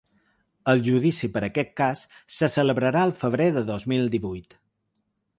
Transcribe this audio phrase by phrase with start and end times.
[0.71, 2.01] El judici per aquest cas
[2.37, 4.57] se celebrarà al febrer de dos mil divuit.